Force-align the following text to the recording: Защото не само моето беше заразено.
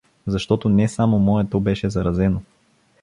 Защото 0.27 0.69
не 0.69 0.87
само 0.87 1.19
моето 1.19 1.59
беше 1.59 1.89
заразено. 1.89 2.41